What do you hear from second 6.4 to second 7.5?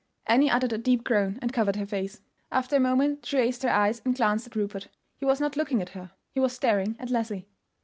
staring at Leslie.